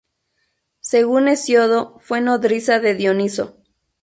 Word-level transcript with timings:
Según 0.79 1.27
Hesíodo 1.27 1.99
fue 1.99 2.21
nodriza 2.21 2.79
de 2.79 2.95
Dioniso. 2.95 3.57